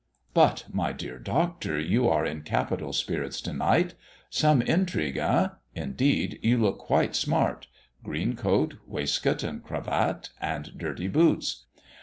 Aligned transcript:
"But, 0.33 0.65
my 0.73 0.93
dear 0.93 1.19
Doctor, 1.19 1.79
you 1.79 2.09
are 2.09 2.25
in 2.25 2.41
capital 2.41 2.91
spirits 2.91 3.39
to 3.41 3.53
night. 3.53 3.93
Some 4.31 4.63
intrigue, 4.63 5.17
eh! 5.17 5.49
Indeed, 5.75 6.39
you 6.41 6.57
look 6.57 6.79
quite 6.79 7.15
smart! 7.15 7.67
Green 8.03 8.35
coat, 8.35 8.77
waistcoat, 8.87 9.43
and 9.43 9.63
cravat, 9.63 10.31
and 10.41 10.75
dirty 10.75 11.07
boots. 11.07 11.67